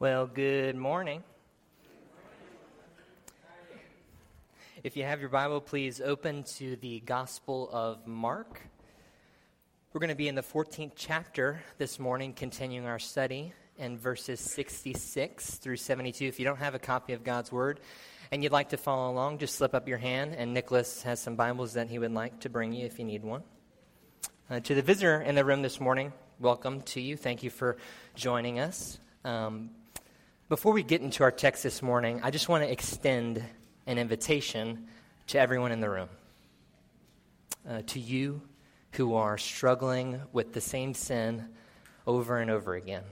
[0.00, 1.24] Well, good morning.
[4.84, 8.60] If you have your Bible, please open to the Gospel of Mark.
[9.92, 14.38] We're going to be in the 14th chapter this morning, continuing our study in verses
[14.38, 16.26] 66 through 72.
[16.26, 17.80] If you don't have a copy of God's Word
[18.30, 21.34] and you'd like to follow along, just slip up your hand, and Nicholas has some
[21.34, 23.42] Bibles that he would like to bring you if you need one.
[24.48, 27.16] Uh, to the visitor in the room this morning, welcome to you.
[27.16, 27.78] Thank you for
[28.14, 29.00] joining us.
[29.24, 29.70] Um,
[30.48, 33.44] before we get into our text this morning, I just want to extend
[33.86, 34.86] an invitation
[35.28, 36.08] to everyone in the room.
[37.68, 38.40] Uh, to you
[38.92, 41.46] who are struggling with the same sin
[42.06, 43.02] over and over again.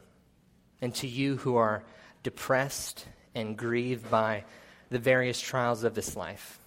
[0.81, 1.85] And to you who are
[2.23, 3.05] depressed
[3.35, 4.45] and grieved by
[4.89, 6.59] the various trials of this life.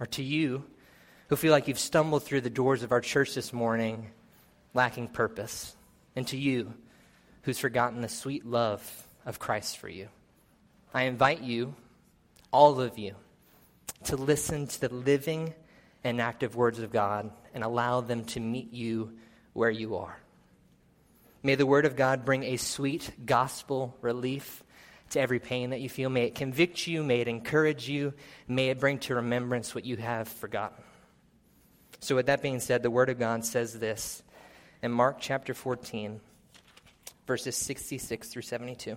[0.00, 0.64] Or to you
[1.28, 4.06] who feel like you've stumbled through the doors of our church this morning
[4.72, 5.76] lacking purpose.
[6.16, 6.72] And to you
[7.42, 10.08] who's forgotten the sweet love of Christ for you.
[10.92, 11.74] I invite you,
[12.52, 13.14] all of you,
[14.04, 15.54] to listen to the living
[16.04, 19.12] and active words of God and allow them to meet you
[19.54, 20.18] where you are.
[21.42, 24.62] May the Word of God bring a sweet gospel relief
[25.10, 26.08] to every pain that you feel.
[26.10, 27.02] May it convict you.
[27.02, 28.14] May it encourage you.
[28.48, 30.82] May it bring to remembrance what you have forgotten.
[32.00, 34.22] So, with that being said, the Word of God says this
[34.82, 36.20] in Mark chapter 14,
[37.26, 38.96] verses 66 through 72.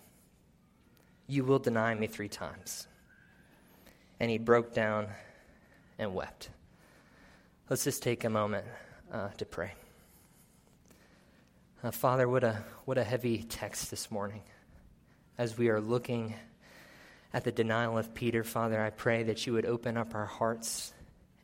[1.31, 2.85] you will deny me three times.
[4.19, 5.07] And he broke down
[5.97, 6.49] and wept.
[7.69, 8.65] Let's just take a moment
[9.13, 9.71] uh, to pray.
[11.81, 14.41] Uh, Father, what a, what a heavy text this morning.
[15.37, 16.35] As we are looking
[17.33, 20.93] at the denial of Peter, Father, I pray that you would open up our hearts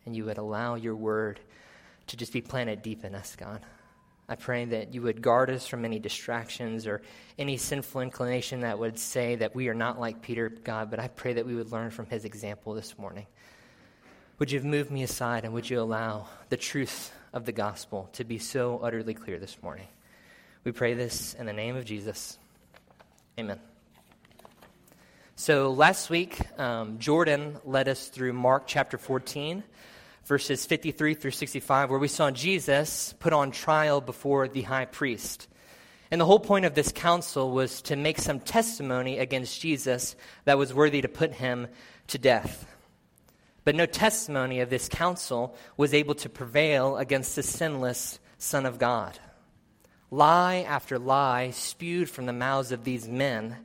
[0.05, 1.39] and you would allow your word
[2.07, 3.61] to just be planted deep in us, God.
[4.29, 7.01] I pray that you would guard us from any distractions or
[7.39, 11.07] any sinful inclination that would say that we are not like Peter, God, but I
[11.07, 13.25] pray that we would learn from his example this morning.
[14.39, 18.25] Would you move me aside and would you allow the truth of the gospel to
[18.25, 19.87] be so utterly clear this morning?
[20.65, 22.37] We pray this in the name of Jesus.
[23.39, 23.61] Amen.
[25.37, 29.63] So last week, um, Jordan led us through Mark chapter 14
[30.27, 35.47] verses 53 through 65, where we saw Jesus put on trial before the high priest.
[36.11, 40.57] And the whole point of this council was to make some testimony against Jesus that
[40.57, 41.67] was worthy to put him
[42.07, 42.67] to death.
[43.63, 48.79] But no testimony of this council was able to prevail against the sinless Son of
[48.79, 49.17] God.
[50.11, 53.57] Lie after lie spewed from the mouths of these men.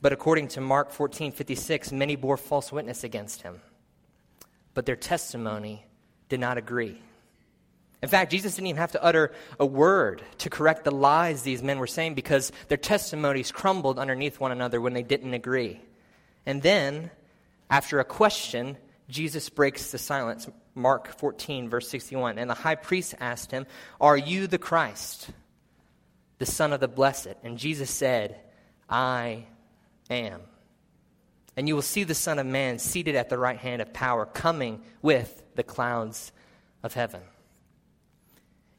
[0.00, 3.60] But according to Mark 14:56, many bore false witness against him
[4.74, 5.84] but their testimony
[6.28, 7.00] did not agree.
[8.02, 11.62] In fact, Jesus didn't even have to utter a word to correct the lies these
[11.62, 15.80] men were saying because their testimonies crumbled underneath one another when they didn't agree.
[16.44, 17.10] And then,
[17.70, 18.76] after a question,
[19.08, 20.48] Jesus breaks the silence.
[20.74, 22.38] Mark 14, verse 61.
[22.38, 23.66] And the high priest asked him,
[24.00, 25.30] Are you the Christ,
[26.38, 27.34] the Son of the Blessed?
[27.44, 28.36] And Jesus said,
[28.90, 29.46] I
[30.10, 30.40] am.
[31.56, 34.24] And you will see the Son of Man seated at the right hand of power,
[34.24, 36.32] coming with the clouds
[36.82, 37.20] of heaven.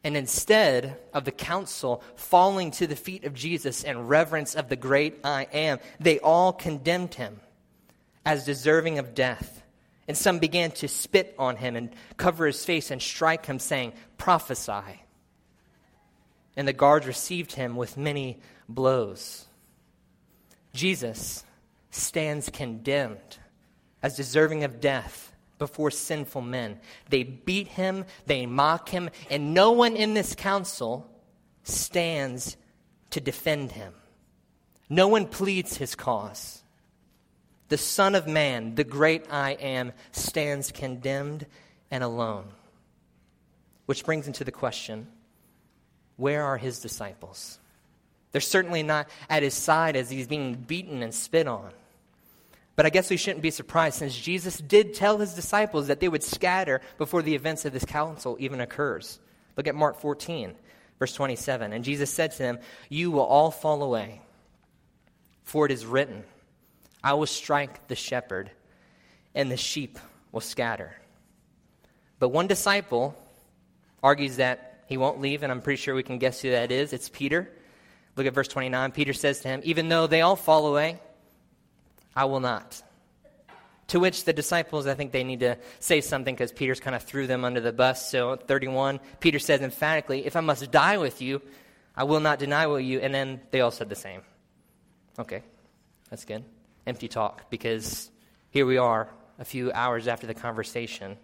[0.03, 4.75] And instead of the council falling to the feet of Jesus in reverence of the
[4.75, 7.39] great I am, they all condemned him
[8.25, 9.61] as deserving of death.
[10.07, 13.93] And some began to spit on him and cover his face and strike him, saying,
[14.17, 15.01] Prophesy.
[16.57, 19.45] And the guards received him with many blows.
[20.73, 21.45] Jesus
[21.93, 23.37] stands condemned
[24.01, 26.79] as deserving of death before sinful men.
[27.09, 31.09] They beat him, they mock him, and no one in this council
[31.63, 32.57] stands
[33.11, 33.93] to defend him.
[34.89, 36.63] No one pleads his cause.
[37.69, 41.45] The Son of Man, the great I am, stands condemned
[41.89, 42.45] and alone.
[43.85, 45.07] Which brings into the question
[46.17, 47.59] where are his disciples?
[48.31, 51.71] They're certainly not at his side as he's being beaten and spit on.
[52.75, 56.09] But I guess we shouldn't be surprised since Jesus did tell his disciples that they
[56.09, 59.19] would scatter before the events of this council even occurs.
[59.55, 60.55] Look at Mark 14,
[60.97, 61.71] verse 27.
[61.71, 62.59] And Jesus said to them,
[62.89, 64.21] You will all fall away,
[65.43, 66.23] for it is written,
[67.03, 68.49] I will strike the shepherd,
[69.35, 69.99] and the sheep
[70.31, 70.95] will scatter.
[72.17, 73.15] But one disciple
[74.01, 76.93] argues that he won't leave, and I'm pretty sure we can guess who that is.
[76.93, 77.51] It's Peter.
[78.15, 78.91] Look at verse 29.
[78.91, 80.99] Peter says to him, Even though they all fall away,
[82.15, 82.81] I will not.
[83.87, 87.03] To which the disciples, I think they need to say something because Peter's kind of
[87.03, 88.09] threw them under the bus.
[88.09, 91.41] So, 31, Peter says emphatically, If I must die with you,
[91.95, 92.99] I will not deny you.
[92.99, 94.21] And then they all said the same.
[95.19, 95.43] Okay,
[96.09, 96.43] that's good
[96.85, 98.11] empty talk because
[98.49, 101.17] here we are a few hours after the conversation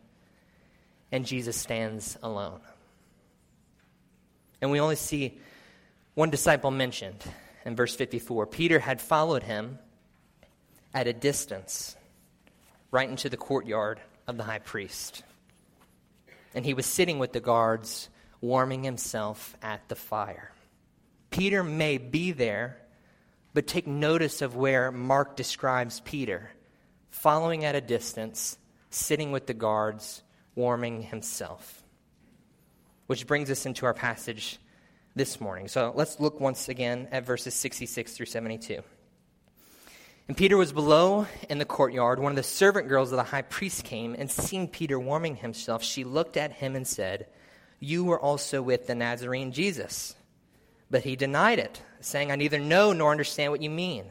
[1.12, 2.62] and Jesus stands alone.
[4.62, 5.38] And we only see
[6.14, 7.24] one disciple mentioned
[7.66, 8.48] in verse 54.
[8.48, 9.80] Peter had followed him
[10.94, 11.96] at a distance
[12.92, 15.24] right into the courtyard of the high priest.
[16.54, 18.10] And he was sitting with the guards,
[18.42, 20.52] warming himself at the fire.
[21.30, 22.78] Peter may be there
[23.54, 26.52] but take notice of where Mark describes Peter
[27.10, 28.58] following at a distance,
[28.90, 30.22] sitting with the guards,
[30.56, 31.84] warming himself.
[33.08, 34.60] Which brings us into our passage
[35.16, 35.68] this morning.
[35.68, 38.84] So let's look once again at verses 66 through 72.
[40.30, 42.20] And Peter was below in the courtyard.
[42.20, 45.82] One of the servant girls of the high priest came, and seeing Peter warming himself,
[45.82, 47.26] she looked at him and said,
[47.80, 50.16] You were also with the Nazarene Jesus.
[50.92, 54.06] But he denied it saying, I neither know nor understand what you mean.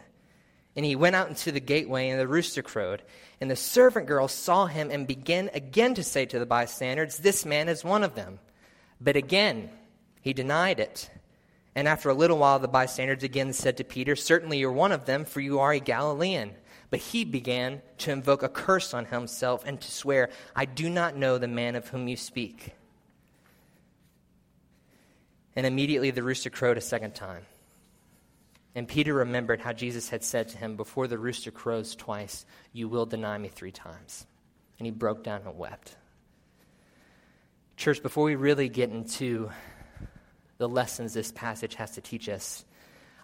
[0.74, 3.04] And he went out into the gateway, and the rooster crowed.
[3.40, 7.46] And the servant girl saw him and began again to say to the bystanders, This
[7.46, 8.40] man is one of them.
[9.00, 9.70] But again,
[10.20, 11.10] he denied it.
[11.78, 15.04] And after a little while, the bystanders again said to Peter, Certainly you're one of
[15.04, 16.56] them, for you are a Galilean.
[16.90, 21.14] But he began to invoke a curse on himself and to swear, I do not
[21.14, 22.74] know the man of whom you speak.
[25.54, 27.46] And immediately the rooster crowed a second time.
[28.74, 32.88] And Peter remembered how Jesus had said to him, Before the rooster crows twice, you
[32.88, 34.26] will deny me three times.
[34.80, 35.94] And he broke down and wept.
[37.76, 39.52] Church, before we really get into
[40.58, 42.64] the lessons this passage has to teach us,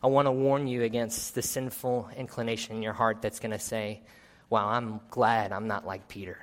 [0.03, 3.59] I want to warn you against the sinful inclination in your heart that's going to
[3.59, 4.03] say,
[4.51, 6.39] Wow, I'm glad I'm not like Peter.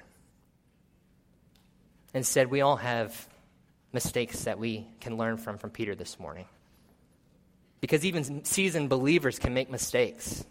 [2.14, 3.30] Instead, we all have
[3.94, 6.46] mistakes that we can learn from from Peter this morning.
[7.80, 10.44] Because even seasoned believers can make mistakes.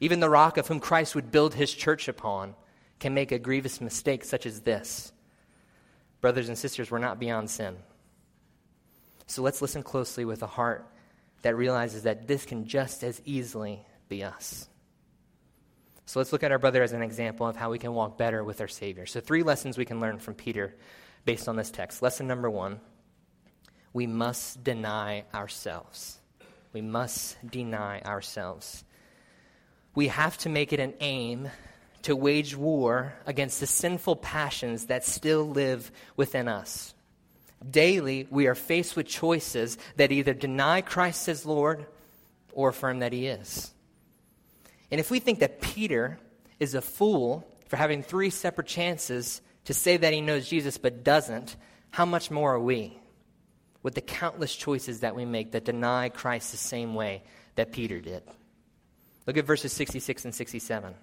[0.00, 2.54] Even the rock of whom Christ would build his church upon
[2.98, 5.12] can make a grievous mistake such as this.
[6.20, 7.76] Brothers and sisters, we're not beyond sin.
[9.30, 10.84] So let's listen closely with a heart
[11.42, 14.68] that realizes that this can just as easily be us.
[16.04, 18.42] So let's look at our brother as an example of how we can walk better
[18.42, 19.06] with our Savior.
[19.06, 20.74] So, three lessons we can learn from Peter
[21.24, 22.02] based on this text.
[22.02, 22.80] Lesson number one
[23.92, 26.18] we must deny ourselves.
[26.72, 28.82] We must deny ourselves.
[29.94, 31.48] We have to make it an aim
[32.02, 36.94] to wage war against the sinful passions that still live within us.
[37.68, 41.86] Daily, we are faced with choices that either deny Christ as Lord
[42.52, 43.72] or affirm that He is.
[44.90, 46.18] And if we think that Peter
[46.58, 51.04] is a fool for having three separate chances to say that he knows Jesus but
[51.04, 51.54] doesn't,
[51.90, 53.00] how much more are we?
[53.82, 57.22] with the countless choices that we make that deny Christ the same way
[57.54, 58.22] that Peter did.
[59.26, 60.94] Look at verses 66 and 67.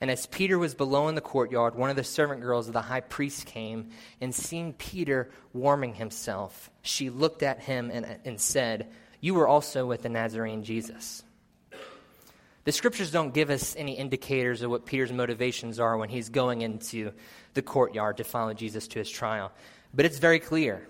[0.00, 2.82] And as Peter was below in the courtyard, one of the servant girls of the
[2.82, 8.90] high priest came, and seeing Peter warming himself, she looked at him and, and said,
[9.20, 11.22] You were also with the Nazarene Jesus.
[12.64, 16.62] The scriptures don't give us any indicators of what Peter's motivations are when he's going
[16.62, 17.12] into
[17.54, 19.52] the courtyard to follow Jesus to his trial,
[19.94, 20.86] but it's very clear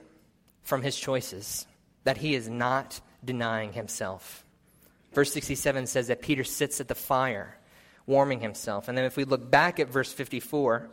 [0.62, 1.66] from his choices,
[2.04, 4.44] that he is not denying himself.
[5.12, 7.56] Verse 67 says that Peter sits at the fire,
[8.06, 8.88] warming himself.
[8.88, 10.88] And then if we look back at verse 54,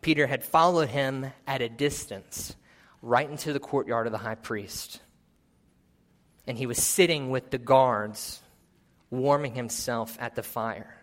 [0.00, 2.56] Peter had followed him at a distance,
[3.02, 5.00] right into the courtyard of the high priest.
[6.46, 8.40] And he was sitting with the guards,
[9.10, 10.96] warming himself at the fire.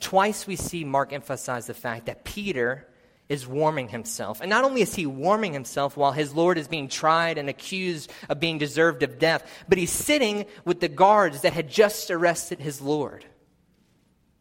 [0.00, 2.86] Twice we see Mark emphasize the fact that Peter
[3.28, 4.40] is warming himself.
[4.40, 8.12] And not only is he warming himself while his Lord is being tried and accused
[8.28, 12.60] of being deserved of death, but he's sitting with the guards that had just arrested
[12.60, 13.24] his Lord.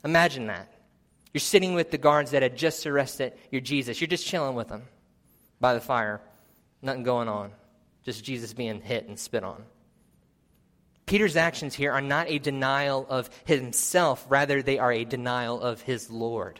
[0.04, 0.72] Imagine that.
[1.34, 4.00] You're sitting with the guards that had just arrested your Jesus.
[4.00, 4.84] You're just chilling with them
[5.60, 6.22] by the fire.
[6.82, 7.52] Nothing going on.
[8.04, 9.64] Just Jesus being hit and spit on.
[11.06, 15.82] Peter's actions here are not a denial of himself, rather, they are a denial of
[15.82, 16.60] his Lord.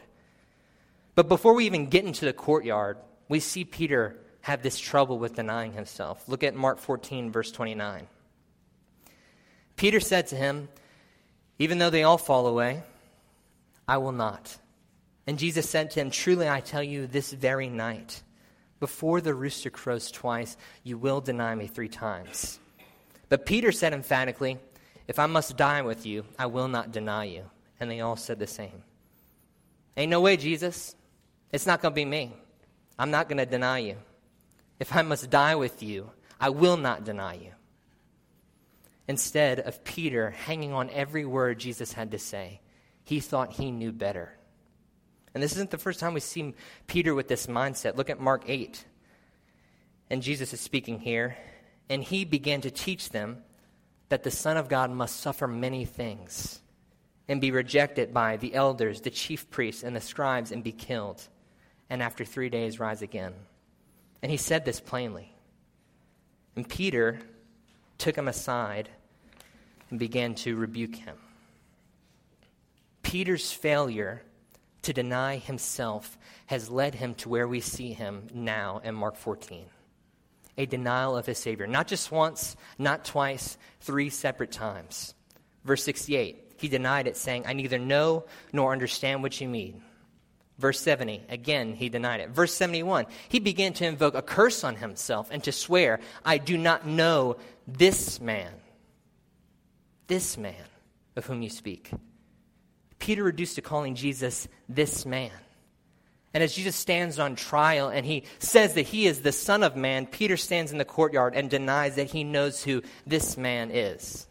[1.14, 2.98] But before we even get into the courtyard,
[3.28, 6.28] we see Peter have this trouble with denying himself.
[6.28, 8.06] Look at Mark 14, verse 29.
[9.76, 10.68] Peter said to him,
[11.58, 12.82] Even though they all fall away,
[13.86, 14.56] I will not.
[15.26, 18.22] And Jesus said to him, Truly I tell you, this very night,
[18.80, 22.58] before the rooster crows twice, you will deny me three times.
[23.28, 24.58] But Peter said emphatically,
[25.08, 27.44] If I must die with you, I will not deny you.
[27.80, 28.82] And they all said the same.
[29.96, 30.94] Ain't no way, Jesus.
[31.52, 32.34] It's not going to be me.
[32.98, 33.96] I'm not going to deny you.
[34.78, 36.10] If I must die with you,
[36.40, 37.52] I will not deny you.
[39.06, 42.60] Instead of Peter hanging on every word Jesus had to say,
[43.04, 44.34] he thought he knew better.
[45.34, 46.54] And this isn't the first time we see
[46.86, 47.96] Peter with this mindset.
[47.96, 48.84] Look at Mark 8.
[50.10, 51.36] And Jesus is speaking here.
[51.88, 53.42] And he began to teach them
[54.08, 56.60] that the Son of God must suffer many things
[57.28, 61.26] and be rejected by the elders, the chief priests, and the scribes and be killed,
[61.88, 63.32] and after three days rise again.
[64.22, 65.34] And he said this plainly.
[66.54, 67.20] And Peter
[67.98, 68.88] took him aside
[69.90, 71.16] and began to rebuke him.
[73.04, 74.22] Peter's failure
[74.82, 79.66] to deny himself has led him to where we see him now in Mark 14
[80.56, 81.66] a denial of his Savior.
[81.66, 85.14] Not just once, not twice, three separate times.
[85.64, 89.82] Verse 68, he denied it, saying, I neither know nor understand what you mean.
[90.58, 92.30] Verse 70, again, he denied it.
[92.30, 96.56] Verse 71, he began to invoke a curse on himself and to swear, I do
[96.56, 98.52] not know this man.
[100.06, 100.54] This man
[101.16, 101.90] of whom you speak.
[103.04, 105.30] Peter reduced to calling Jesus this man.
[106.32, 109.76] And as Jesus stands on trial and he says that he is the Son of
[109.76, 114.26] Man, Peter stands in the courtyard and denies that he knows who this man is.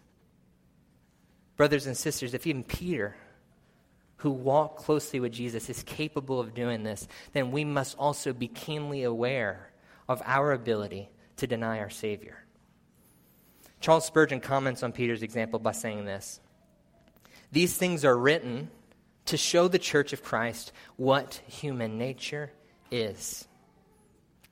[1.55, 3.15] Brothers and sisters, if even Peter,
[4.17, 8.47] who walked closely with Jesus, is capable of doing this, then we must also be
[8.47, 9.69] keenly aware
[10.09, 12.43] of our ability to deny our Savior.
[13.81, 16.39] Charles Spurgeon comments on Peter's example by saying this
[17.53, 18.69] these things are written
[19.25, 22.51] to show the church of Christ what human nature
[22.89, 23.47] is,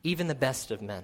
[0.03, 1.03] even the best of men.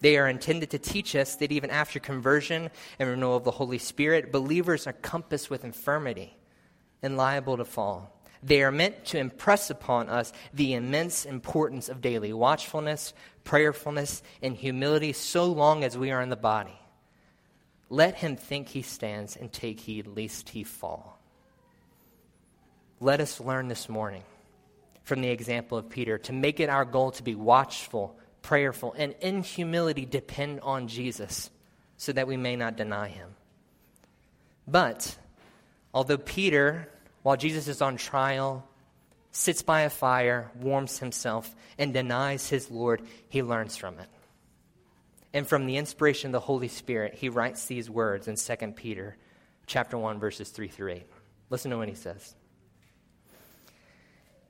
[0.00, 3.78] They are intended to teach us that even after conversion and renewal of the Holy
[3.78, 6.36] Spirit, believers are compassed with infirmity
[7.02, 8.20] and liable to fall.
[8.42, 14.56] They are meant to impress upon us the immense importance of daily watchfulness, prayerfulness, and
[14.56, 16.78] humility so long as we are in the body.
[17.92, 21.18] Let him think he stands and take heed lest he fall.
[23.00, 24.22] Let us learn this morning
[25.04, 29.14] from the example of Peter to make it our goal to be watchful, prayerful, and
[29.20, 31.50] in humility depend on Jesus
[31.98, 33.28] so that we may not deny him.
[34.66, 35.14] But
[35.92, 36.88] although Peter,
[37.22, 38.66] while Jesus is on trial,
[39.32, 44.08] sits by a fire, warms himself, and denies his Lord, he learns from it.
[45.34, 49.16] And from the inspiration of the Holy Spirit, he writes these words in 2 Peter
[49.66, 51.06] chapter 1 verses 3 through 8.
[51.50, 52.34] Listen to what he says.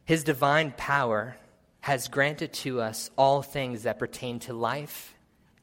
[0.04, 1.36] His divine power
[1.80, 5.14] has granted to us all things that pertain to life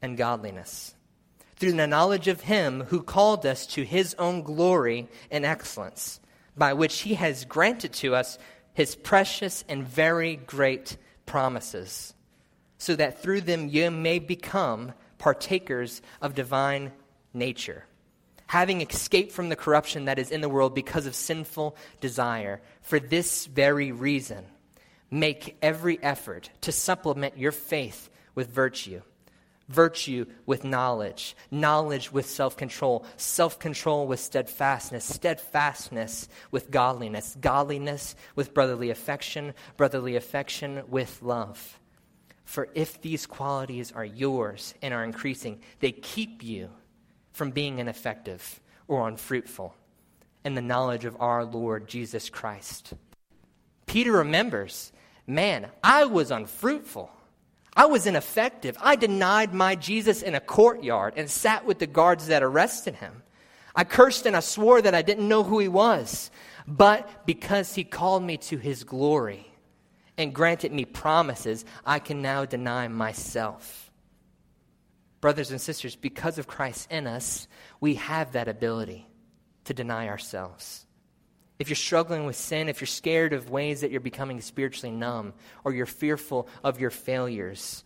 [0.02, 0.94] and godliness
[1.56, 6.18] through the knowledge of him who called us to his own glory and excellence
[6.56, 8.38] by which he has granted to us
[8.72, 10.96] his precious and very great
[11.26, 12.14] promises
[12.78, 16.90] so that through them you may become partakers of divine
[17.32, 17.84] nature,
[18.48, 22.60] having escaped from the corruption that is in the world because of sinful desire.
[22.82, 24.44] For this very reason,
[25.10, 29.02] make every effort to supplement your faith with virtue.
[29.68, 38.16] Virtue with knowledge, knowledge with self control, self control with steadfastness, steadfastness with godliness, godliness
[38.34, 41.78] with brotherly affection, brotherly affection with love.
[42.44, 46.70] For if these qualities are yours and are increasing, they keep you
[47.32, 49.74] from being ineffective or unfruitful
[50.44, 52.94] in the knowledge of our Lord Jesus Christ.
[53.86, 54.92] Peter remembers,
[55.26, 57.10] man, I was unfruitful.
[57.76, 58.76] I was ineffective.
[58.80, 63.22] I denied my Jesus in a courtyard and sat with the guards that arrested him.
[63.74, 66.30] I cursed and I swore that I didn't know who he was.
[66.66, 69.49] But because he called me to his glory,
[70.20, 73.90] and granted me promises, I can now deny myself.
[75.22, 77.48] Brothers and sisters, because of Christ in us,
[77.80, 79.08] we have that ability
[79.64, 80.86] to deny ourselves.
[81.58, 85.32] If you're struggling with sin, if you're scared of ways that you're becoming spiritually numb,
[85.64, 87.82] or you're fearful of your failures,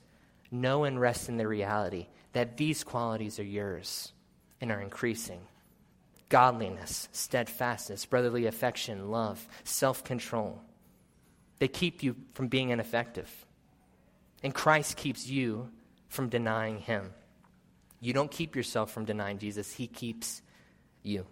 [0.51, 4.13] know and rest in the reality that these qualities are yours
[4.61, 5.41] and are increasing
[6.31, 10.61] godliness, steadfastness, brotherly affection, love, self control.
[11.59, 13.31] They keep you from being ineffective.
[14.43, 15.71] And Christ keeps you
[16.09, 17.13] from denying Him.
[18.01, 20.43] You don't keep yourself from denying Jesus, He keeps
[21.03, 21.27] you.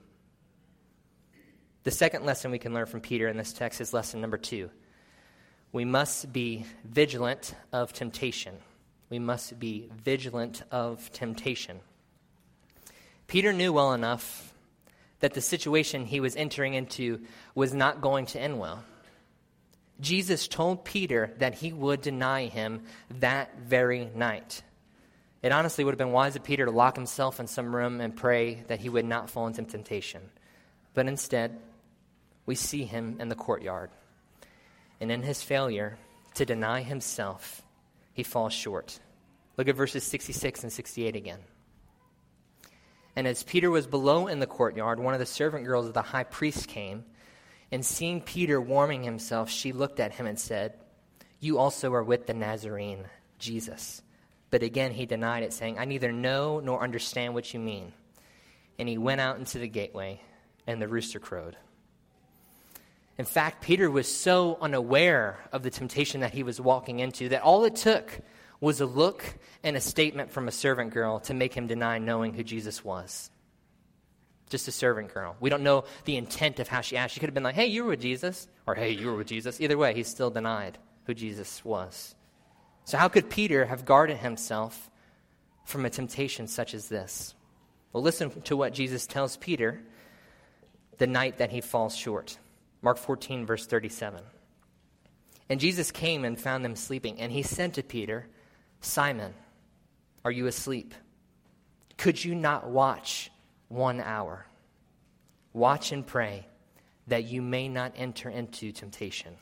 [1.84, 4.70] The second lesson we can learn from Peter in this text is lesson number two.
[5.72, 8.56] We must be vigilant of temptation.
[9.10, 11.80] We must be vigilant of temptation.
[13.26, 14.54] Peter knew well enough
[15.20, 17.20] that the situation he was entering into
[17.54, 18.84] was not going to end well.
[20.02, 22.82] Jesus told Peter that he would deny him
[23.20, 24.62] that very night.
[25.42, 28.14] It honestly would have been wise of Peter to lock himself in some room and
[28.14, 30.22] pray that he would not fall into temptation.
[30.92, 31.58] But instead,
[32.46, 33.90] we see him in the courtyard.
[35.00, 35.98] And in his failure
[36.34, 37.62] to deny himself,
[38.12, 38.98] he falls short.
[39.56, 41.40] Look at verses 66 and 68 again.
[43.14, 46.02] And as Peter was below in the courtyard, one of the servant girls of the
[46.02, 47.04] high priest came,
[47.72, 50.74] and seeing Peter warming himself, she looked at him and said,
[51.40, 53.06] You also are with the Nazarene,
[53.38, 54.02] Jesus.
[54.50, 57.94] But again he denied it, saying, I neither know nor understand what you mean.
[58.78, 60.20] And he went out into the gateway,
[60.66, 61.56] and the rooster crowed.
[63.16, 67.42] In fact, Peter was so unaware of the temptation that he was walking into that
[67.42, 68.20] all it took
[68.60, 69.24] was a look
[69.62, 73.30] and a statement from a servant girl to make him deny knowing who Jesus was.
[74.52, 75.34] Just a servant girl.
[75.40, 77.14] We don't know the intent of how she asked.
[77.14, 79.26] She could have been like, hey, you were with Jesus, or hey, you were with
[79.26, 79.58] Jesus.
[79.62, 82.14] Either way, he still denied who Jesus was.
[82.84, 84.90] So, how could Peter have guarded himself
[85.64, 87.34] from a temptation such as this?
[87.94, 89.80] Well, listen to what Jesus tells Peter
[90.98, 92.36] the night that he falls short.
[92.82, 94.20] Mark 14, verse 37.
[95.48, 98.26] And Jesus came and found them sleeping, and he said to Peter,
[98.82, 99.32] Simon,
[100.26, 100.92] are you asleep?
[101.96, 103.30] Could you not watch
[103.72, 104.46] one hour?
[105.52, 106.46] Watch and pray
[107.06, 109.34] that you may not enter into temptation.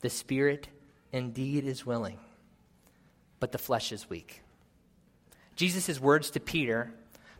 [0.00, 0.68] The spirit
[1.12, 2.18] indeed is willing,
[3.40, 4.42] but the flesh is weak.
[5.56, 6.92] Jesus' words to Peter,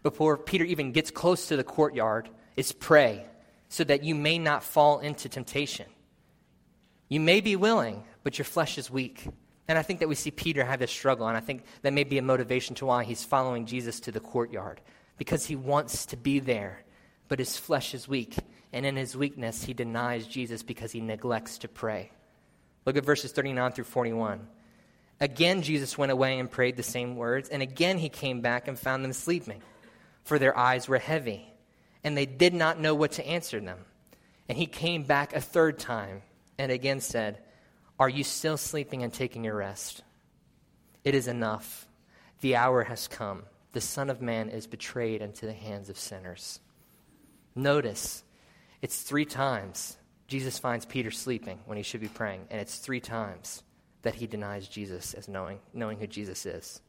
[0.03, 3.27] before Peter even gets close to the courtyard, is pray
[3.69, 5.87] so that you may not fall into temptation.
[7.09, 9.27] You may be willing, but your flesh is weak.
[9.67, 12.05] And I think that we see Peter have this struggle, and I think that may
[12.05, 14.81] be a motivation to why he's following Jesus to the courtyard,
[15.17, 16.83] because he wants to be there,
[17.29, 18.37] but his flesh is weak.
[18.73, 22.11] And in his weakness, he denies Jesus because he neglects to pray.
[22.85, 24.47] Look at verses 39 through 41.
[25.21, 28.77] Again, Jesus went away and prayed the same words, and again he came back and
[28.77, 29.63] found them sleeping,
[30.25, 31.55] for their eyes were heavy
[32.05, 33.79] and they did not know what to answer them.
[34.49, 36.23] And he came back a third time
[36.59, 37.39] and again said,
[37.99, 40.03] Are you still sleeping and taking your rest?
[41.03, 41.89] It is enough.
[42.43, 43.45] The hour has come.
[43.75, 46.61] The Son of Man is betrayed into the hands of sinners.
[47.55, 48.23] Notice,
[48.81, 49.97] it's three times
[50.29, 53.63] Jesus finds Peter sleeping when he should be praying, and it's three times
[54.03, 56.81] that he denies Jesus as knowing, knowing who Jesus is.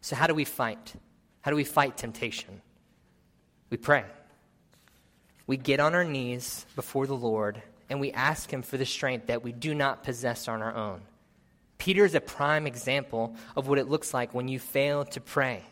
[0.00, 0.94] So, how do we fight?
[1.42, 2.62] How do we fight temptation?
[3.70, 4.04] We pray.
[5.46, 9.26] We get on our knees before the Lord and we ask Him for the strength
[9.26, 11.00] that we do not possess on our own.
[11.88, 15.62] Peter is a prime example of what it looks like when you fail to pray.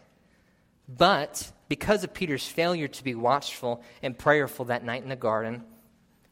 [0.88, 5.62] But because of Peter's failure to be watchful and prayerful that night in the garden,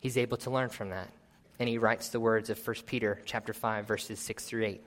[0.01, 1.11] he's able to learn from that.
[1.59, 4.87] And he writes the words of 1 Peter chapter 5 verses 6 through 8.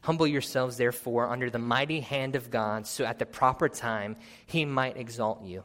[0.00, 4.64] Humble yourselves, therefore, under the mighty hand of God, so at the proper time he
[4.64, 5.62] might exalt you,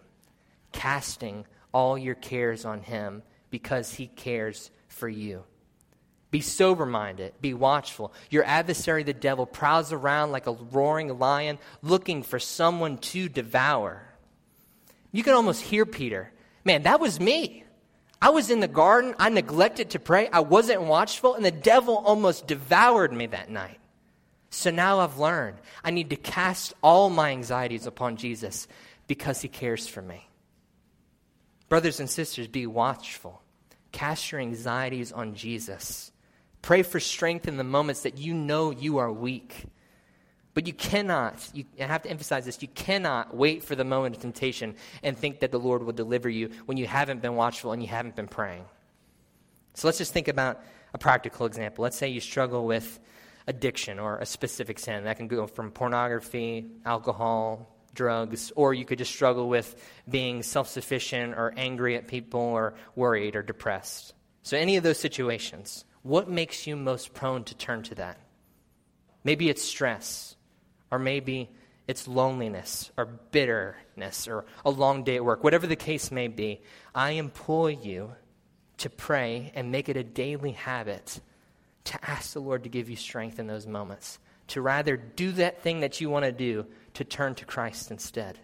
[0.71, 5.43] casting all your cares on him because he cares for you.
[6.31, 8.13] Be sober minded, be watchful.
[8.29, 14.01] Your adversary, the devil, prowls around like a roaring lion looking for someone to devour.
[15.11, 16.31] You can almost hear Peter.
[16.63, 17.65] Man, that was me.
[18.21, 19.13] I was in the garden.
[19.19, 20.29] I neglected to pray.
[20.29, 23.79] I wasn't watchful, and the devil almost devoured me that night.
[24.51, 28.67] So now I've learned I need to cast all my anxieties upon Jesus
[29.07, 30.27] because he cares for me.
[31.67, 33.41] Brothers and sisters, be watchful.
[33.91, 36.10] Cast your anxieties on Jesus.
[36.61, 39.65] Pray for strength in the moments that you know you are weak.
[40.53, 44.17] But you cannot, you, I have to emphasize this, you cannot wait for the moment
[44.17, 47.71] of temptation and think that the Lord will deliver you when you haven't been watchful
[47.71, 48.65] and you haven't been praying.
[49.75, 50.61] So let's just think about
[50.93, 51.83] a practical example.
[51.83, 52.99] Let's say you struggle with
[53.47, 55.05] addiction or a specific sin.
[55.05, 59.75] That can go from pornography, alcohol, drugs, or you could just struggle with
[60.09, 64.13] being self sufficient or angry at people or worried or depressed.
[64.43, 68.17] So, any of those situations, what makes you most prone to turn to that?
[69.23, 70.35] Maybe it's stress,
[70.89, 71.49] or maybe
[71.87, 75.43] it's loneliness, or bitterness, or a long day at work.
[75.43, 76.61] Whatever the case may be,
[76.95, 78.13] I implore you
[78.77, 81.19] to pray and make it a daily habit
[81.83, 85.61] to ask the Lord to give you strength in those moments, to rather do that
[85.61, 88.39] thing that you want to do, to turn to Christ instead.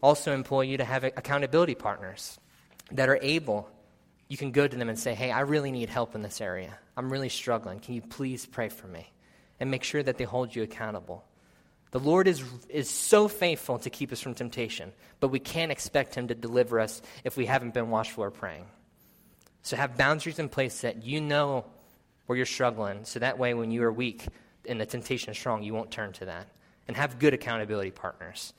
[0.00, 2.38] Also, employ you to have accountability partners
[2.92, 3.68] that are able.
[4.28, 6.78] You can go to them and say, Hey, I really need help in this area.
[6.96, 7.80] I'm really struggling.
[7.80, 9.10] Can you please pray for me?
[9.58, 11.24] And make sure that they hold you accountable.
[11.90, 16.14] The Lord is, is so faithful to keep us from temptation, but we can't expect
[16.14, 18.66] Him to deliver us if we haven't been watchful or praying.
[19.62, 21.64] So have boundaries in place that you know
[22.26, 24.26] where you're struggling, so that way when you are weak
[24.68, 26.48] and the temptation is strong, you won't turn to that.
[26.86, 28.52] And have good accountability partners.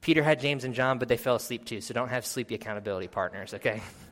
[0.00, 3.08] Peter had James and John, but they fell asleep too, so don't have sleepy accountability
[3.08, 3.82] partners, okay?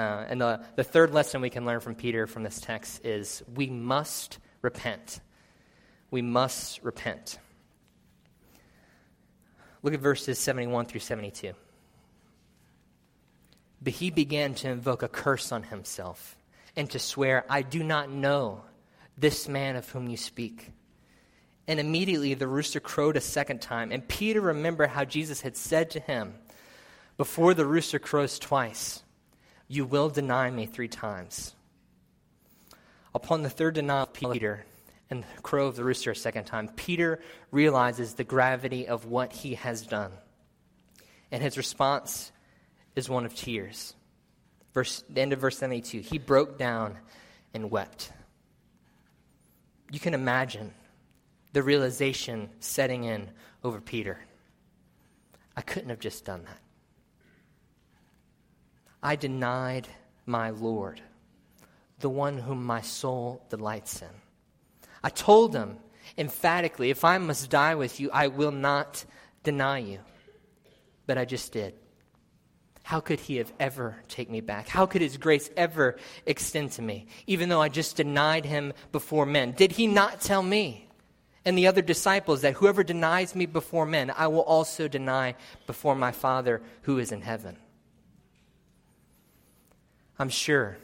[0.00, 3.42] Uh, and the, the third lesson we can learn from Peter from this text is
[3.54, 5.20] we must repent.
[6.10, 7.38] We must repent.
[9.82, 11.52] Look at verses 71 through 72.
[13.82, 16.34] But he began to invoke a curse on himself
[16.76, 18.62] and to swear, I do not know
[19.18, 20.70] this man of whom you speak.
[21.68, 23.92] And immediately the rooster crowed a second time.
[23.92, 26.36] And Peter remembered how Jesus had said to him,
[27.18, 29.02] Before the rooster crows twice,
[29.70, 31.54] you will deny me three times.
[33.14, 34.66] Upon the third denial of Peter
[35.08, 37.20] and the crow of the rooster a second time, Peter
[37.52, 40.10] realizes the gravity of what he has done.
[41.30, 42.32] And his response
[42.96, 43.94] is one of tears.
[44.74, 46.98] Verse, the end of verse 72, he broke down
[47.54, 48.10] and wept.
[49.92, 50.74] You can imagine
[51.52, 53.30] the realization setting in
[53.62, 54.18] over Peter.
[55.56, 56.58] I couldn't have just done that.
[59.02, 59.88] I denied
[60.26, 61.00] my Lord,
[61.98, 64.08] the one whom my soul delights in.
[65.02, 65.78] I told him
[66.18, 69.04] emphatically, if I must die with you, I will not
[69.42, 70.00] deny you.
[71.06, 71.74] But I just did.
[72.82, 74.68] How could he have ever take me back?
[74.68, 79.26] How could his grace ever extend to me, even though I just denied him before
[79.26, 79.52] men?
[79.52, 80.88] Did he not tell me
[81.44, 85.36] and the other disciples that whoever denies me before men, I will also deny
[85.66, 87.56] before my Father who is in heaven?
[90.20, 90.76] I'm sure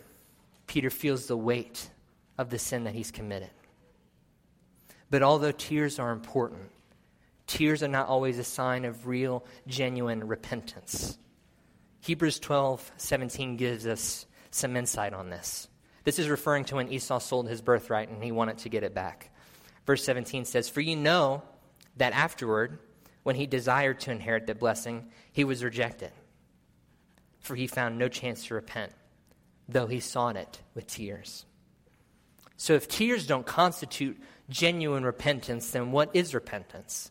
[0.66, 1.90] Peter feels the weight
[2.38, 3.50] of the sin that he's committed.
[5.10, 6.70] But although tears are important,
[7.46, 11.18] tears are not always a sign of real, genuine repentance.
[12.00, 15.68] Hebrews 12, 17 gives us some insight on this.
[16.04, 18.94] This is referring to when Esau sold his birthright and he wanted to get it
[18.94, 19.34] back.
[19.84, 21.42] Verse 17 says, For you know
[21.98, 22.78] that afterward,
[23.22, 26.12] when he desired to inherit the blessing, he was rejected.
[27.40, 28.92] For he found no chance to repent,
[29.68, 31.44] though he sought it with tears.
[32.56, 37.10] So if tears don't constitute genuine repentance, then what is repentance?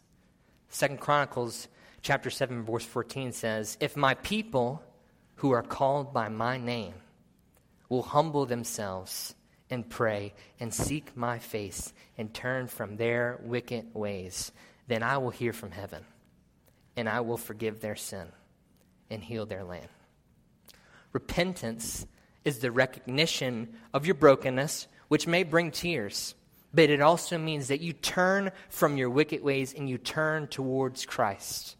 [0.69, 1.67] Second Chronicles
[2.01, 4.81] chapter 7, verse 14 says, If my people
[5.35, 6.93] who are called by my name
[7.89, 9.35] will humble themselves
[9.69, 14.51] and pray and seek my face and turn from their wicked ways,
[14.87, 16.03] then I will hear from heaven
[16.95, 18.27] and I will forgive their sin
[19.09, 19.87] and heal their land.
[21.11, 22.05] Repentance
[22.45, 26.35] is the recognition of your brokenness, which may bring tears
[26.75, 31.05] but it also means that you turn from your wicked ways and you turn towards
[31.05, 31.77] Christ.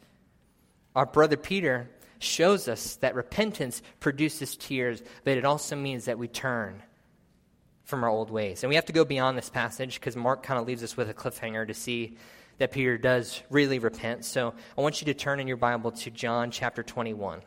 [0.95, 6.29] Our brother Peter shows us that repentance produces tears, but it also means that we
[6.29, 6.81] turn
[7.83, 8.63] from our old ways.
[8.63, 11.09] And we have to go beyond this passage because Mark kind of leaves us with
[11.09, 12.15] a cliffhanger to see
[12.57, 14.23] that Peter does really repent.
[14.23, 17.41] So I want you to turn in your Bible to John chapter 21.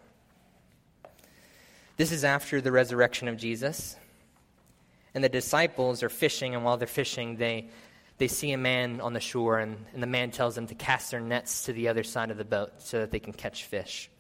[1.99, 3.97] This is after the resurrection of Jesus.
[5.15, 7.69] And the disciples are fishing, and while they're fishing, they
[8.19, 11.13] they see a man on the shore, and, and the man tells them to cast
[11.13, 14.11] their nets to the other side of the boat so that they can catch fish.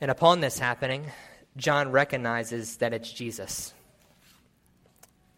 [0.00, 1.06] And upon this happening,
[1.56, 3.72] John recognizes that it's Jesus.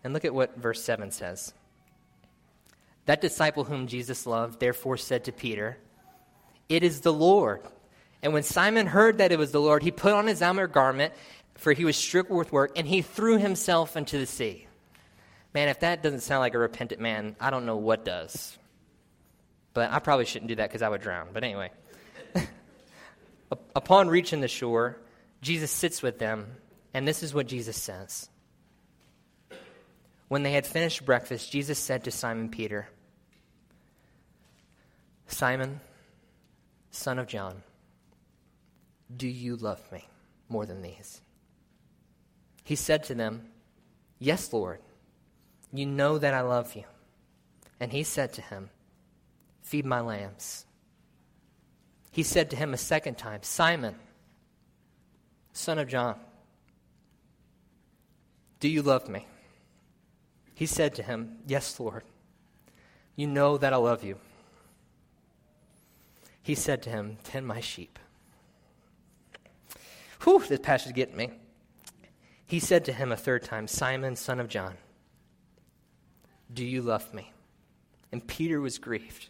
[0.02, 1.52] And look at what verse 7 says.
[3.04, 5.76] That disciple whom Jesus loved therefore said to Peter,
[6.68, 7.60] It is the Lord.
[8.22, 11.14] And when Simon heard that it was the Lord, he put on his outer garment,
[11.54, 14.66] for he was stripped with work, and he threw himself into the sea.
[15.54, 18.56] Man, if that doesn't sound like a repentant man, I don't know what does.
[19.72, 21.28] But I probably shouldn't do that because I would drown.
[21.32, 21.70] But anyway.
[23.76, 24.98] Upon reaching the shore,
[25.40, 26.46] Jesus sits with them,
[26.92, 28.28] And this is what Jesus says.
[30.28, 32.88] When they had finished breakfast, Jesus said to Simon Peter,
[35.26, 35.80] Simon,
[36.90, 37.62] son of John,
[39.14, 40.04] do you love me
[40.48, 41.20] more than these?
[42.64, 43.48] He said to them,
[44.18, 44.80] Yes, Lord,
[45.72, 46.84] you know that I love you.
[47.80, 48.70] And he said to him,
[49.62, 50.66] Feed my lambs.
[52.10, 53.94] He said to him a second time, Simon,
[55.52, 56.16] son of John,
[58.60, 59.26] do you love me?
[60.54, 62.02] He said to him, Yes, Lord.
[63.14, 64.16] You know that I love you.
[66.42, 67.98] He said to him, Tend my sheep.
[70.22, 71.30] Whew, this passage getting me.
[72.46, 74.74] He said to him a third time, Simon, son of John,
[76.52, 77.32] do you love me?
[78.10, 79.28] And Peter was grieved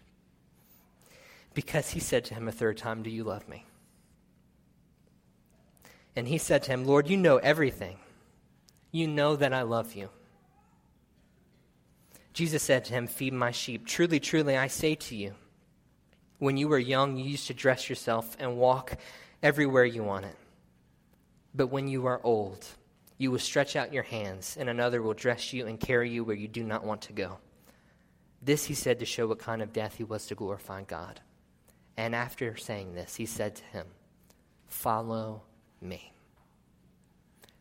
[1.53, 3.67] because he said to him a third time, Do you love me?
[6.15, 7.97] And he said to him, Lord, you know everything.
[8.93, 10.11] You know that I love you.
[12.33, 13.85] Jesus said to him, Feed my sheep.
[13.87, 15.35] Truly, truly, I say to you,
[16.39, 18.97] when you were young, you used to dress yourself and walk
[19.43, 20.37] everywhere you wanted.
[21.55, 22.67] But when you are old,
[23.17, 26.37] you will stretch out your hands, and another will dress you and carry you where
[26.37, 27.39] you do not want to go.
[28.41, 31.21] This he said to show what kind of death he was to glorify God.
[31.97, 33.87] And after saying this, he said to him,
[34.69, 35.43] Follow
[35.81, 36.13] me.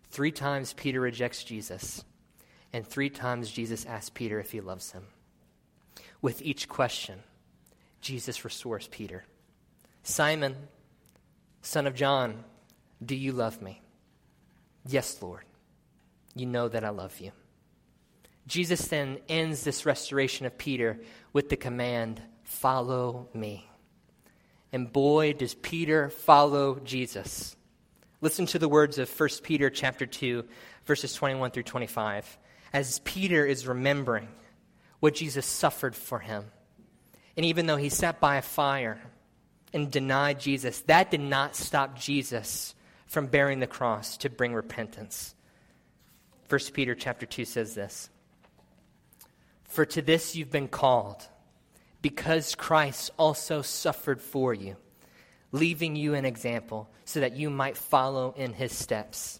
[0.09, 2.03] Three times Peter rejects Jesus,
[2.71, 5.07] and three times Jesus asks Peter if he loves him.
[6.21, 7.19] With each question,
[8.01, 9.25] Jesus restores Peter
[10.03, 10.55] Simon,
[11.61, 12.43] son of John,
[13.03, 13.81] do you love me?
[14.85, 15.43] Yes, Lord.
[16.35, 17.31] You know that I love you.
[18.47, 20.99] Jesus then ends this restoration of Peter
[21.33, 23.69] with the command, Follow me.
[24.71, 27.55] And boy, does Peter follow Jesus.
[28.21, 30.45] Listen to the words of 1 Peter chapter 2,
[30.85, 32.37] verses 21 through 25,
[32.71, 34.29] as Peter is remembering
[34.99, 36.45] what Jesus suffered for him.
[37.35, 38.99] And even though he sat by a fire
[39.73, 42.73] and denied Jesus, that did not stop Jesus
[43.07, 45.33] from bearing the cross to bring repentance.
[46.49, 48.09] 1 Peter chapter 2 says this
[49.63, 51.27] For to this you've been called
[52.01, 54.77] because Christ also suffered for you,
[55.51, 59.39] leaving you an example so that you might follow in his steps.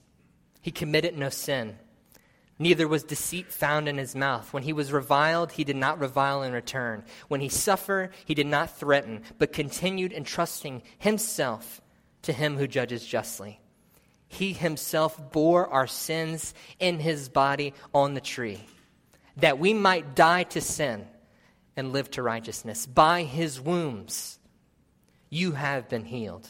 [0.62, 1.78] He committed no sin,
[2.60, 4.52] neither was deceit found in his mouth.
[4.52, 7.06] When he was reviled, he did not revile in return.
[7.28, 11.82] When he suffered, he did not threaten, but continued entrusting himself
[12.24, 13.60] to him who judges justly.
[14.28, 18.60] He himself bore our sins in his body on the tree,
[19.38, 21.08] that we might die to sin
[21.76, 22.86] and live to righteousness.
[22.86, 24.40] By his wounds
[25.30, 26.48] you have been healed.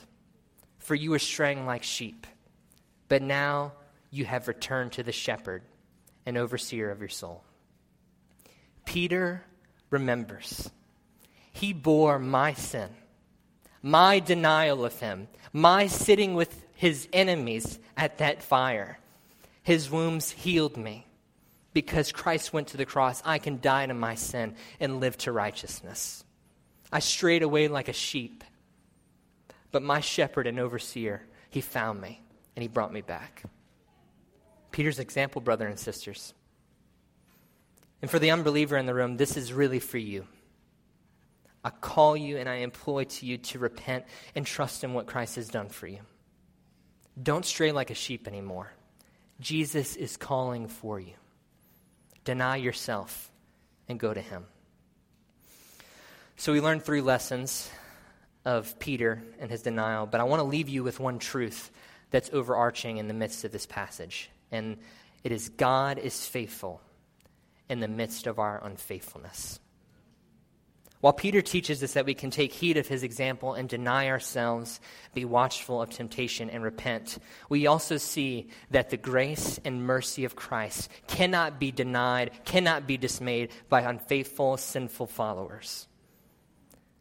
[0.79, 2.25] For you were straying like sheep,
[3.09, 3.73] but now
[4.09, 5.63] you have returned to the shepherd
[6.25, 7.43] and overseer of your soul.
[8.85, 9.43] Peter
[9.89, 10.69] remembers.
[11.51, 12.89] He bore my sin,
[13.81, 18.99] my denial of him, my sitting with his enemies at that fire.
[19.63, 21.07] His wounds healed me
[21.73, 25.31] because Christ went to the cross, I can die to my sin and live to
[25.31, 26.23] righteousness.
[26.91, 28.43] I strayed away like a sheep,
[29.71, 32.21] but my shepherd and overseer, he found me
[32.55, 33.43] and he brought me back.
[34.71, 36.33] Peter's example, brother and sisters.
[38.01, 40.27] And for the unbeliever in the room, this is really for you.
[41.63, 45.35] I call you and I employ to you to repent and trust in what Christ
[45.35, 45.99] has done for you.
[47.21, 48.71] Don't stray like a sheep anymore.
[49.39, 51.13] Jesus is calling for you.
[52.23, 53.31] Deny yourself
[53.87, 54.45] and go to Him.
[56.35, 57.69] So we learned three lessons
[58.45, 61.71] of Peter and his denial, but I want to leave you with one truth
[62.11, 64.29] that's overarching in the midst of this passage.
[64.51, 64.77] And
[65.23, 66.79] it is God is faithful
[67.67, 69.59] in the midst of our unfaithfulness.
[70.99, 74.79] While Peter teaches us that we can take heed of his example and deny ourselves,
[75.13, 80.35] be watchful of temptation, and repent, we also see that the grace and mercy of
[80.35, 85.87] Christ cannot be denied, cannot be dismayed by unfaithful, sinful followers.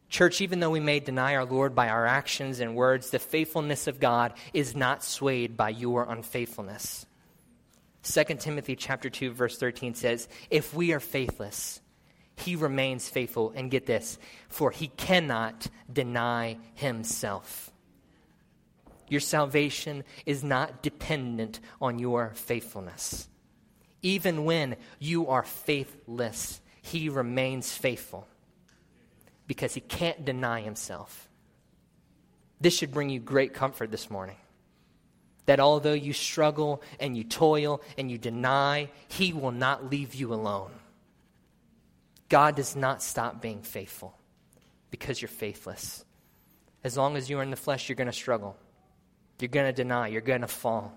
[0.08, 3.86] Church, even though we may deny our Lord by our actions and words, the faithfulness
[3.86, 7.06] of God is not swayed by your unfaithfulness.
[8.02, 11.80] 2 Timothy chapter 2 verse 13 says, "If we are faithless,
[12.36, 13.52] he remains faithful.
[13.56, 14.18] And get this,
[14.48, 17.70] for he cannot deny himself.
[19.08, 23.28] Your salvation is not dependent on your faithfulness.
[24.02, 28.26] Even when you are faithless, he remains faithful
[29.46, 31.28] because he can't deny himself.
[32.60, 34.36] This should bring you great comfort this morning.
[35.46, 40.34] that although you struggle and you toil and you deny, He will not leave you
[40.34, 40.72] alone.
[42.28, 44.16] God does not stop being faithful
[44.90, 46.04] because you're faithless.
[46.82, 48.56] As long as you're in the flesh, you're going to struggle.
[49.40, 50.08] You're going to deny.
[50.08, 50.92] You're going to fall.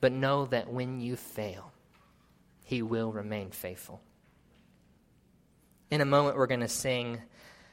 [0.00, 1.72] But know that when you fail,
[2.64, 4.00] He will remain faithful.
[5.90, 7.22] In a moment, we're going to sing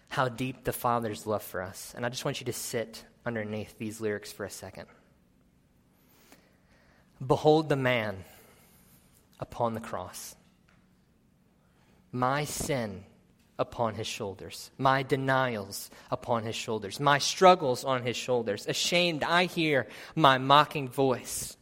[0.09, 1.93] How Deep the Father's Love for Us.
[1.95, 4.85] And I just want you to sit underneath these lyrics for a second.
[7.25, 8.23] Behold the man
[9.39, 10.35] upon the cross.
[12.13, 13.03] My sin
[13.59, 18.67] upon his shoulders, my denials upon his shoulders, my struggles on his shoulders.
[18.67, 21.57] Ashamed, I hear my mocking voice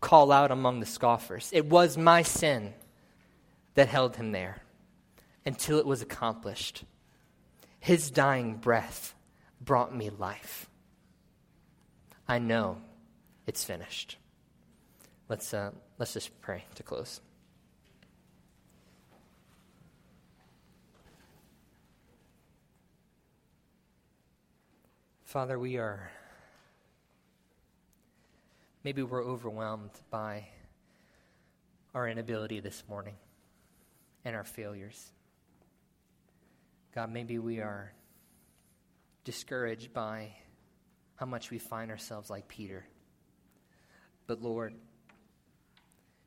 [0.00, 1.48] call out among the scoffers.
[1.52, 2.74] It was my sin
[3.74, 4.60] that held him there
[5.46, 6.84] until it was accomplished.
[7.80, 9.14] His dying breath
[9.60, 10.68] brought me life.
[12.28, 12.78] I know
[13.46, 14.18] it's finished.
[15.28, 17.20] Let's, uh, let's just pray to close.
[25.34, 26.12] Father, we are,
[28.84, 30.46] maybe we're overwhelmed by
[31.92, 33.16] our inability this morning
[34.24, 35.10] and our failures.
[36.94, 37.92] God, maybe we are
[39.24, 40.36] discouraged by
[41.16, 42.86] how much we find ourselves like Peter.
[44.28, 44.72] But Lord,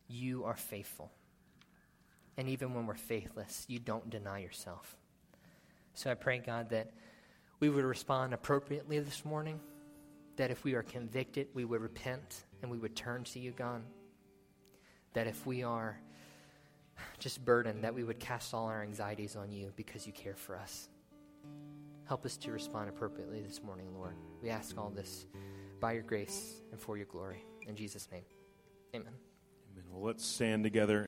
[0.10, 1.13] you are faithful.
[2.36, 4.98] And even when we're faithless, you don't deny yourself.
[5.93, 6.91] So I pray, God, that
[7.60, 9.60] we would respond appropriately this morning,
[10.36, 13.82] that if we are convicted, we would repent and we would turn to you, God.
[15.13, 16.00] That if we are
[17.20, 20.58] just burdened, that we would cast all our anxieties on you because you care for
[20.58, 20.89] us.
[22.06, 24.15] Help us to respond appropriately this morning, Lord.
[24.41, 25.26] We ask all this
[25.80, 27.43] by your grace and for your glory.
[27.67, 28.24] In Jesus' name,
[28.96, 29.13] amen.
[29.74, 29.84] Amen.
[29.91, 30.96] Well, let's stand together.